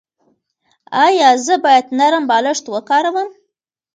ایا 1.05 1.29
زه 1.45 1.55
باید 1.63 1.85
نرم 1.99 2.23
بالښت 2.29 2.65
وکاروم؟ 2.69 3.29